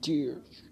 [0.00, 0.67] Tears.